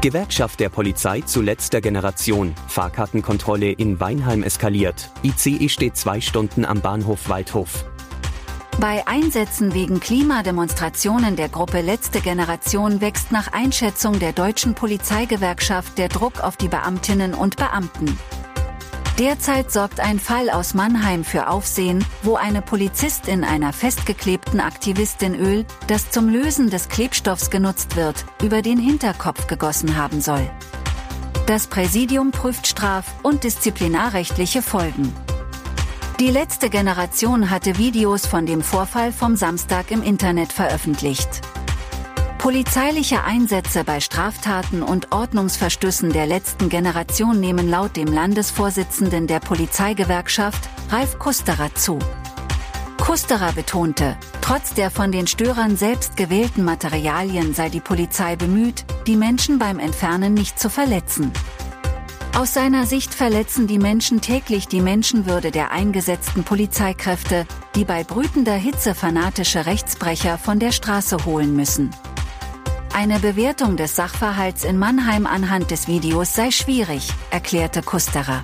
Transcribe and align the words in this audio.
Gewerkschaft 0.00 0.60
der 0.60 0.68
Polizei 0.68 1.22
zu 1.22 1.40
letzter 1.40 1.80
Generation. 1.80 2.54
Fahrkartenkontrolle 2.68 3.72
in 3.72 3.98
Weinheim 3.98 4.42
eskaliert. 4.42 5.10
ICE 5.22 5.68
steht 5.68 5.96
zwei 5.96 6.20
Stunden 6.20 6.64
am 6.64 6.80
Bahnhof 6.80 7.28
Waldhof. 7.28 7.84
Bei 8.78 9.06
Einsätzen 9.06 9.72
wegen 9.72 10.00
Klimademonstrationen 10.00 11.34
der 11.34 11.48
Gruppe 11.48 11.80
Letzte 11.80 12.20
Generation 12.20 13.00
wächst 13.00 13.32
nach 13.32 13.52
Einschätzung 13.52 14.18
der 14.18 14.32
deutschen 14.32 14.74
Polizeigewerkschaft 14.74 15.96
der 15.96 16.08
Druck 16.08 16.44
auf 16.44 16.58
die 16.58 16.68
Beamtinnen 16.68 17.32
und 17.32 17.56
Beamten. 17.56 18.18
Derzeit 19.18 19.72
sorgt 19.72 19.98
ein 19.98 20.20
Fall 20.20 20.50
aus 20.50 20.74
Mannheim 20.74 21.24
für 21.24 21.48
Aufsehen, 21.48 22.04
wo 22.22 22.36
eine 22.36 22.60
Polizistin 22.60 23.44
einer 23.44 23.72
festgeklebten 23.72 24.60
Aktivistin 24.60 25.34
Öl, 25.34 25.64
das 25.86 26.10
zum 26.10 26.28
Lösen 26.28 26.68
des 26.68 26.90
Klebstoffs 26.90 27.48
genutzt 27.48 27.96
wird, 27.96 28.26
über 28.42 28.60
den 28.60 28.78
Hinterkopf 28.78 29.46
gegossen 29.46 29.96
haben 29.96 30.20
soll. 30.20 30.50
Das 31.46 31.66
Präsidium 31.66 32.30
prüft 32.30 32.66
straf- 32.66 33.14
und 33.22 33.44
disziplinarrechtliche 33.44 34.60
Folgen. 34.60 35.14
Die 36.20 36.30
letzte 36.30 36.68
Generation 36.68 37.48
hatte 37.48 37.78
Videos 37.78 38.26
von 38.26 38.44
dem 38.44 38.60
Vorfall 38.60 39.12
vom 39.12 39.34
Samstag 39.36 39.90
im 39.90 40.02
Internet 40.02 40.52
veröffentlicht. 40.52 41.40
Polizeiliche 42.46 43.24
Einsätze 43.24 43.82
bei 43.82 43.98
Straftaten 43.98 44.84
und 44.84 45.10
Ordnungsverstößen 45.10 46.12
der 46.12 46.28
letzten 46.28 46.68
Generation 46.68 47.40
nehmen 47.40 47.68
laut 47.68 47.96
dem 47.96 48.06
Landesvorsitzenden 48.06 49.26
der 49.26 49.40
Polizeigewerkschaft, 49.40 50.68
Ralf 50.90 51.18
Kusterer, 51.18 51.74
zu. 51.74 51.98
Kusterer 52.98 53.52
betonte, 53.52 54.16
trotz 54.42 54.74
der 54.74 54.92
von 54.92 55.10
den 55.10 55.26
Störern 55.26 55.76
selbst 55.76 56.16
gewählten 56.16 56.62
Materialien 56.62 57.52
sei 57.52 57.68
die 57.68 57.80
Polizei 57.80 58.36
bemüht, 58.36 58.84
die 59.08 59.16
Menschen 59.16 59.58
beim 59.58 59.80
Entfernen 59.80 60.32
nicht 60.32 60.56
zu 60.60 60.70
verletzen. 60.70 61.32
Aus 62.38 62.54
seiner 62.54 62.86
Sicht 62.86 63.12
verletzen 63.12 63.66
die 63.66 63.80
Menschen 63.80 64.20
täglich 64.20 64.68
die 64.68 64.82
Menschenwürde 64.82 65.50
der 65.50 65.72
eingesetzten 65.72 66.44
Polizeikräfte, 66.44 67.44
die 67.74 67.84
bei 67.84 68.04
brütender 68.04 68.54
Hitze 68.54 68.94
fanatische 68.94 69.66
Rechtsbrecher 69.66 70.38
von 70.38 70.60
der 70.60 70.70
Straße 70.70 71.24
holen 71.24 71.56
müssen. 71.56 71.90
Eine 72.98 73.18
Bewertung 73.18 73.76
des 73.76 73.94
Sachverhalts 73.94 74.64
in 74.64 74.78
Mannheim 74.78 75.26
anhand 75.26 75.70
des 75.70 75.86
Videos 75.86 76.32
sei 76.32 76.50
schwierig, 76.50 77.12
erklärte 77.30 77.82
Kusterer. 77.82 78.42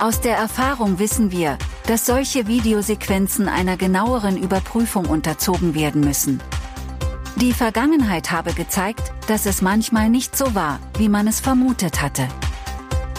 Aus 0.00 0.20
der 0.20 0.36
Erfahrung 0.36 0.98
wissen 0.98 1.30
wir, 1.30 1.56
dass 1.86 2.04
solche 2.04 2.48
Videosequenzen 2.48 3.48
einer 3.48 3.76
genaueren 3.76 4.36
Überprüfung 4.36 5.06
unterzogen 5.06 5.76
werden 5.76 6.00
müssen. 6.00 6.42
Die 7.36 7.52
Vergangenheit 7.52 8.32
habe 8.32 8.54
gezeigt, 8.54 9.12
dass 9.28 9.46
es 9.46 9.62
manchmal 9.62 10.08
nicht 10.08 10.36
so 10.36 10.56
war, 10.56 10.80
wie 10.98 11.08
man 11.08 11.28
es 11.28 11.38
vermutet 11.38 12.02
hatte. 12.02 12.26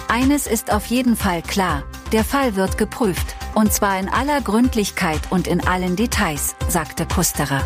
Eines 0.09 0.47
ist 0.47 0.69
auf 0.69 0.87
jeden 0.87 1.15
Fall 1.15 1.43
klar, 1.43 1.83
der 2.11 2.25
Fall 2.25 2.57
wird 2.57 2.77
geprüft, 2.77 3.37
und 3.53 3.71
zwar 3.71 3.97
in 3.97 4.09
aller 4.09 4.41
Gründlichkeit 4.41 5.21
und 5.29 5.47
in 5.47 5.65
allen 5.65 5.95
Details, 5.95 6.57
sagte 6.67 7.05
Kusterer. 7.05 7.63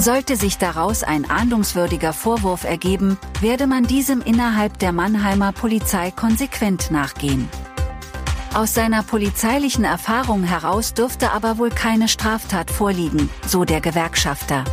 Sollte 0.00 0.36
sich 0.36 0.58
daraus 0.58 1.02
ein 1.02 1.28
ahndungswürdiger 1.28 2.12
Vorwurf 2.12 2.62
ergeben, 2.62 3.18
werde 3.40 3.66
man 3.66 3.82
diesem 3.82 4.20
innerhalb 4.20 4.78
der 4.78 4.92
Mannheimer 4.92 5.50
Polizei 5.50 6.12
konsequent 6.12 6.92
nachgehen. 6.92 7.48
Aus 8.54 8.74
seiner 8.74 9.02
polizeilichen 9.02 9.84
Erfahrung 9.84 10.44
heraus 10.44 10.94
dürfte 10.94 11.32
aber 11.32 11.58
wohl 11.58 11.70
keine 11.70 12.06
Straftat 12.06 12.70
vorliegen, 12.70 13.28
so 13.44 13.64
der 13.64 13.80
Gewerkschafter. 13.80 14.64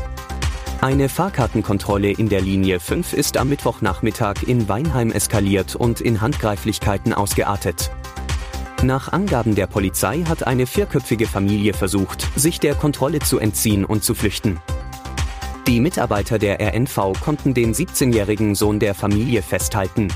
Eine 0.82 1.10
Fahrkartenkontrolle 1.10 2.12
in 2.12 2.30
der 2.30 2.42
Linie 2.42 2.80
5 2.80 3.14
ist 3.14 3.38
am 3.38 3.50
Mittwochnachmittag 3.50 4.44
in 4.46 4.70
Weinheim 4.70 5.12
eskaliert 5.12 5.76
und 5.76 6.02
in 6.02 6.22
Handgreiflichkeiten 6.22 7.14
ausgeartet. 7.14 7.90
Nach 8.84 9.12
Angaben 9.12 9.56
der 9.56 9.66
Polizei 9.66 10.24
hat 10.30 10.46
eine 10.46 10.68
vierköpfige 10.68 11.26
Familie 11.26 11.74
versucht, 11.74 12.28
sich 12.36 12.60
der 12.60 12.76
Kontrolle 12.76 13.20
zu 13.20 13.40
entziehen 13.40 13.86
und 13.86 14.04
zu 14.04 14.14
flüchten. 14.14 14.60
Die 15.68 15.80
Mitarbeiter 15.80 16.38
der 16.38 16.60
RNV 16.60 17.14
konnten 17.24 17.56
den 17.56 17.74
17-jährigen 17.74 18.54
Sohn 18.54 18.80
der 18.80 18.94
Familie 18.94 19.42
festhalten. 19.42 20.10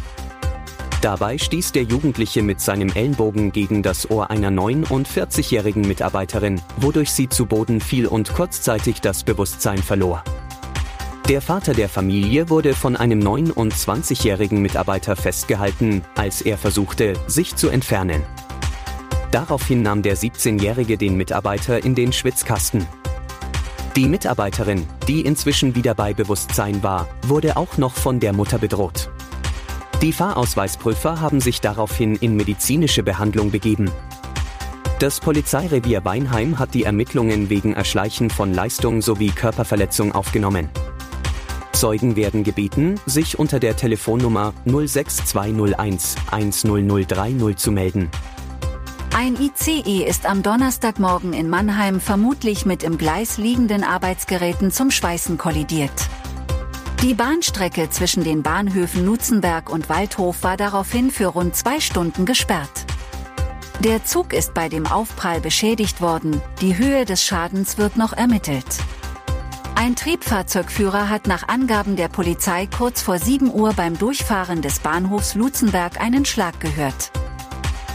Dabei 1.01 1.39
stieß 1.39 1.71
der 1.71 1.83
Jugendliche 1.83 2.43
mit 2.43 2.61
seinem 2.61 2.89
Ellenbogen 2.89 3.51
gegen 3.51 3.81
das 3.81 4.11
Ohr 4.11 4.29
einer 4.29 4.51
49-jährigen 4.51 5.87
Mitarbeiterin, 5.87 6.61
wodurch 6.77 7.11
sie 7.11 7.29
zu 7.29 7.47
Boden 7.47 7.81
fiel 7.81 8.05
und 8.05 8.31
kurzzeitig 8.31 9.01
das 9.01 9.23
Bewusstsein 9.23 9.79
verlor. 9.79 10.23
Der 11.27 11.41
Vater 11.41 11.73
der 11.73 11.89
Familie 11.89 12.49
wurde 12.49 12.75
von 12.75 12.95
einem 12.95 13.19
29-jährigen 13.19 14.61
Mitarbeiter 14.61 15.15
festgehalten, 15.15 16.03
als 16.15 16.41
er 16.41 16.59
versuchte, 16.59 17.13
sich 17.25 17.55
zu 17.55 17.69
entfernen. 17.69 18.21
Daraufhin 19.31 19.81
nahm 19.81 20.03
der 20.03 20.15
17-jährige 20.15 20.97
den 20.97 21.17
Mitarbeiter 21.17 21.83
in 21.83 21.95
den 21.95 22.13
Schwitzkasten. 22.13 22.85
Die 23.95 24.07
Mitarbeiterin, 24.07 24.85
die 25.07 25.21
inzwischen 25.21 25.73
wieder 25.73 25.95
bei 25.95 26.13
Bewusstsein 26.13 26.83
war, 26.83 27.07
wurde 27.23 27.57
auch 27.57 27.77
noch 27.77 27.95
von 27.95 28.19
der 28.19 28.33
Mutter 28.33 28.59
bedroht. 28.59 29.09
Die 30.01 30.13
Fahrausweisprüfer 30.13 31.19
haben 31.19 31.41
sich 31.41 31.59
daraufhin 31.59 32.15
in 32.15 32.35
medizinische 32.35 33.01
Behandlung 33.01 33.51
begeben. 33.51 33.91
Das 34.99 35.19
Polizeirevier 35.19 36.05
Weinheim 36.05 36.59
hat 36.59 36.73
die 36.73 36.83
Ermittlungen 36.83 37.49
wegen 37.49 37.73
Erschleichen 37.73 38.29
von 38.29 38.53
Leistung 38.53 39.01
sowie 39.01 39.31
Körperverletzung 39.31 40.13
aufgenommen. 40.13 40.69
Zeugen 41.71 42.15
werden 42.15 42.43
gebeten, 42.43 42.99
sich 43.05 43.39
unter 43.39 43.59
der 43.59 43.75
Telefonnummer 43.75 44.53
06201 44.65 46.15
10030 46.29 47.55
zu 47.55 47.71
melden. 47.71 48.09
Ein 49.21 49.35
ICE 49.35 50.05
ist 50.05 50.25
am 50.25 50.43
Donnerstagmorgen 50.43 51.33
in 51.33 51.49
Mannheim 51.49 51.99
vermutlich 51.99 52.65
mit 52.65 52.83
im 52.83 52.97
Gleis 52.97 53.37
liegenden 53.37 53.83
Arbeitsgeräten 53.83 54.71
zum 54.71 54.91
Schweißen 54.91 55.37
kollidiert. 55.37 55.91
Die 57.01 57.15
Bahnstrecke 57.15 57.89
zwischen 57.89 58.23
den 58.23 58.43
Bahnhöfen 58.43 59.03
Nutzenberg 59.03 59.69
und 59.69 59.89
Waldhof 59.89 60.41
war 60.43 60.55
daraufhin 60.55 61.11
für 61.11 61.25
rund 61.25 61.53
zwei 61.53 61.81
Stunden 61.81 62.25
gesperrt. 62.25 62.85
Der 63.81 64.05
Zug 64.05 64.31
ist 64.31 64.53
bei 64.53 64.69
dem 64.69 64.87
Aufprall 64.87 65.41
beschädigt 65.41 65.99
worden, 65.99 66.41
die 66.61 66.77
Höhe 66.77 67.03
des 67.03 67.21
Schadens 67.21 67.77
wird 67.77 67.97
noch 67.97 68.13
ermittelt. 68.13 68.77
Ein 69.75 69.97
Triebfahrzeugführer 69.97 71.09
hat 71.09 71.27
nach 71.27 71.49
Angaben 71.49 71.97
der 71.97 72.07
Polizei 72.07 72.67
kurz 72.67 73.01
vor 73.01 73.19
7 73.19 73.53
Uhr 73.53 73.73
beim 73.73 73.99
Durchfahren 73.99 74.61
des 74.61 74.79
Bahnhofs 74.79 75.35
Lutzenberg 75.35 75.99
einen 75.99 76.23
Schlag 76.23 76.61
gehört. 76.61 77.11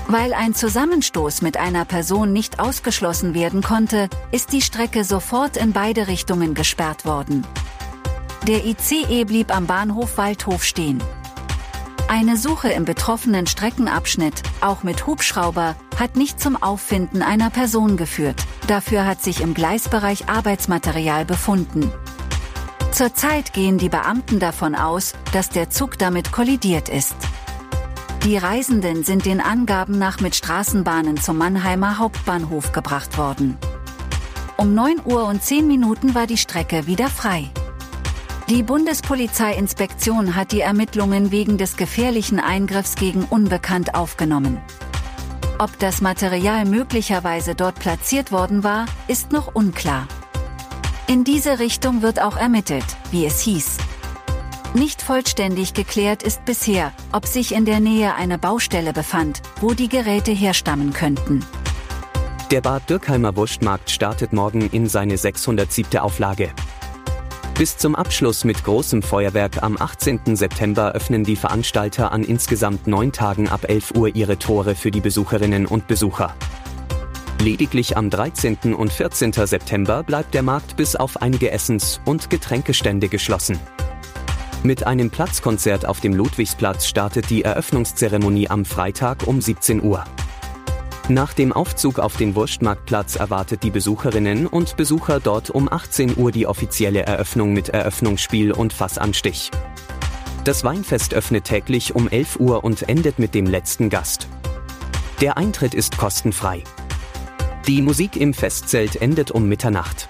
Weil 0.06 0.34
ein 0.34 0.54
Zusammenstoß 0.54 1.40
mit 1.40 1.56
einer 1.56 1.84
Person 1.84 2.32
nicht 2.32 2.60
ausgeschlossen 2.60 3.34
werden 3.34 3.62
konnte, 3.62 4.08
ist 4.32 4.52
die 4.52 4.60
Strecke 4.60 5.02
sofort 5.02 5.56
in 5.56 5.72
beide 5.72 6.08
Richtungen 6.08 6.54
gesperrt 6.54 7.04
worden. 7.04 7.46
Der 8.46 8.66
ICE 8.66 9.24
blieb 9.24 9.54
am 9.54 9.66
Bahnhof 9.66 10.18
Waldhof 10.18 10.62
stehen. 10.64 11.02
Eine 12.06 12.36
Suche 12.36 12.68
im 12.68 12.84
betroffenen 12.84 13.46
Streckenabschnitt, 13.46 14.42
auch 14.60 14.82
mit 14.82 15.06
Hubschrauber, 15.06 15.74
hat 15.98 16.16
nicht 16.16 16.38
zum 16.38 16.62
Auffinden 16.62 17.22
einer 17.22 17.48
Person 17.48 17.96
geführt. 17.96 18.36
Dafür 18.66 19.06
hat 19.06 19.22
sich 19.22 19.40
im 19.40 19.54
Gleisbereich 19.54 20.28
Arbeitsmaterial 20.28 21.24
befunden. 21.24 21.90
Zurzeit 22.92 23.54
gehen 23.54 23.78
die 23.78 23.88
Beamten 23.88 24.38
davon 24.38 24.74
aus, 24.74 25.14
dass 25.32 25.48
der 25.48 25.70
Zug 25.70 25.98
damit 25.98 26.30
kollidiert 26.30 26.90
ist. 26.90 27.16
Die 28.24 28.38
Reisenden 28.38 29.04
sind 29.04 29.26
den 29.26 29.38
Angaben 29.42 29.98
nach 29.98 30.20
mit 30.20 30.34
Straßenbahnen 30.34 31.18
zum 31.18 31.36
Mannheimer 31.36 31.98
Hauptbahnhof 31.98 32.72
gebracht 32.72 33.18
worden. 33.18 33.58
Um 34.56 34.72
9 34.72 35.02
Uhr 35.04 35.26
und 35.26 35.42
10 35.42 35.66
Minuten 35.66 36.14
war 36.14 36.26
die 36.26 36.38
Strecke 36.38 36.86
wieder 36.86 37.08
frei. 37.08 37.50
Die 38.48 38.62
Bundespolizeiinspektion 38.62 40.36
hat 40.36 40.52
die 40.52 40.62
Ermittlungen 40.62 41.32
wegen 41.32 41.58
des 41.58 41.76
gefährlichen 41.76 42.40
Eingriffs 42.40 42.94
gegen 42.94 43.24
Unbekannt 43.24 43.94
aufgenommen. 43.94 44.58
Ob 45.58 45.78
das 45.78 46.00
Material 46.00 46.64
möglicherweise 46.64 47.54
dort 47.54 47.78
platziert 47.78 48.32
worden 48.32 48.64
war, 48.64 48.86
ist 49.06 49.32
noch 49.32 49.54
unklar. 49.54 50.08
In 51.08 51.24
diese 51.24 51.58
Richtung 51.58 52.00
wird 52.00 52.22
auch 52.22 52.38
ermittelt, 52.38 52.86
wie 53.10 53.26
es 53.26 53.40
hieß. 53.40 53.76
Nicht 54.76 55.02
vollständig 55.02 55.72
geklärt 55.72 56.24
ist 56.24 56.44
bisher, 56.44 56.92
ob 57.12 57.26
sich 57.26 57.54
in 57.54 57.64
der 57.64 57.78
Nähe 57.78 58.16
eine 58.16 58.38
Baustelle 58.38 58.92
befand, 58.92 59.40
wo 59.60 59.72
die 59.72 59.88
Geräte 59.88 60.32
herstammen 60.32 60.92
könnten. 60.92 61.46
Der 62.50 62.60
Bad 62.60 62.90
Dürkheimer 62.90 63.36
Wurstmarkt 63.36 63.88
startet 63.88 64.32
morgen 64.32 64.68
in 64.70 64.88
seine 64.88 65.16
607. 65.16 66.00
Auflage. 66.00 66.50
Bis 67.56 67.76
zum 67.76 67.94
Abschluss 67.94 68.42
mit 68.42 68.64
großem 68.64 69.02
Feuerwerk 69.02 69.62
am 69.62 69.80
18. 69.80 70.34
September 70.34 70.90
öffnen 70.90 71.22
die 71.22 71.36
Veranstalter 71.36 72.10
an 72.10 72.24
insgesamt 72.24 72.88
neun 72.88 73.12
Tagen 73.12 73.48
ab 73.48 73.68
11 73.68 73.92
Uhr 73.92 74.16
ihre 74.16 74.40
Tore 74.40 74.74
für 74.74 74.90
die 74.90 75.00
Besucherinnen 75.00 75.66
und 75.66 75.86
Besucher. 75.86 76.34
Lediglich 77.40 77.96
am 77.96 78.10
13. 78.10 78.74
und 78.74 78.92
14. 78.92 79.34
September 79.34 80.02
bleibt 80.02 80.34
der 80.34 80.42
Markt 80.42 80.76
bis 80.76 80.96
auf 80.96 81.22
einige 81.22 81.52
Essens- 81.52 82.00
und 82.04 82.28
Getränkestände 82.28 83.08
geschlossen. 83.08 83.60
Mit 84.66 84.86
einem 84.86 85.10
Platzkonzert 85.10 85.84
auf 85.84 86.00
dem 86.00 86.14
Ludwigsplatz 86.14 86.86
startet 86.86 87.28
die 87.28 87.44
Eröffnungszeremonie 87.44 88.48
am 88.48 88.64
Freitag 88.64 89.26
um 89.26 89.42
17 89.42 89.82
Uhr. 89.82 90.02
Nach 91.10 91.34
dem 91.34 91.52
Aufzug 91.52 91.98
auf 91.98 92.16
den 92.16 92.34
Wurstmarktplatz 92.34 93.16
erwartet 93.16 93.62
die 93.62 93.68
Besucherinnen 93.68 94.46
und 94.46 94.78
Besucher 94.78 95.20
dort 95.20 95.50
um 95.50 95.70
18 95.70 96.16
Uhr 96.16 96.32
die 96.32 96.46
offizielle 96.46 97.02
Eröffnung 97.02 97.52
mit 97.52 97.68
Eröffnungsspiel 97.68 98.52
und 98.52 98.72
Fassanstich. 98.72 99.50
Das 100.44 100.64
Weinfest 100.64 101.12
öffnet 101.12 101.44
täglich 101.44 101.94
um 101.94 102.08
11 102.08 102.40
Uhr 102.40 102.64
und 102.64 102.88
endet 102.88 103.18
mit 103.18 103.34
dem 103.34 103.44
letzten 103.44 103.90
Gast. 103.90 104.28
Der 105.20 105.36
Eintritt 105.36 105.74
ist 105.74 105.98
kostenfrei. 105.98 106.64
Die 107.66 107.82
Musik 107.82 108.16
im 108.16 108.32
Festzelt 108.32 108.96
endet 108.96 109.30
um 109.30 109.46
Mitternacht. 109.46 110.08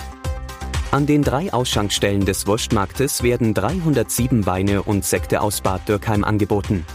An 0.94 1.06
den 1.06 1.22
drei 1.22 1.52
Ausschankstellen 1.52 2.24
des 2.24 2.46
Wurstmarktes 2.46 3.24
werden 3.24 3.52
307 3.52 4.46
Weine 4.46 4.84
und 4.84 5.04
Sekte 5.04 5.40
aus 5.40 5.60
Bad 5.60 5.88
Dürkheim 5.88 6.22
angeboten. 6.22 6.86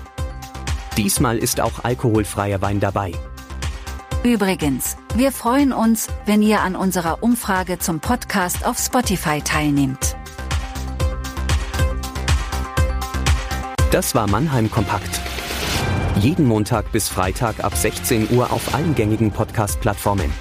Diesmal 0.96 1.38
ist 1.38 1.60
auch 1.60 1.84
alkoholfreier 1.84 2.62
Wein 2.62 2.80
dabei. 2.80 3.12
Übrigens, 4.24 4.96
wir 5.16 5.34
freuen 5.34 5.74
uns, 5.74 6.08
wenn 6.26 6.42
ihr 6.42 6.62
an 6.62 6.78
unserer 6.78 7.22
Umfrage 7.22 7.78
zum 7.80 8.00
Podcast 8.00 8.66
auf 8.66 8.78
Spotify 8.78 9.42
teilnehmt. 9.42 10.16
Das 13.92 14.16
war 14.16 14.30
Mannheim 14.30 14.72
Kompakt. 14.72 15.20
Jeden 16.22 16.46
Montag 16.46 16.94
bis 16.94 17.10
Freitag 17.10 17.62
ab 17.66 17.76
16 17.76 18.30
Uhr 18.32 18.54
auf 18.54 18.74
allen 18.74 18.96
gängigen 18.96 19.34
Podcast-Plattformen. 19.34 20.32